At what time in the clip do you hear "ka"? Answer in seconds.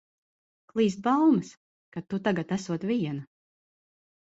1.97-2.05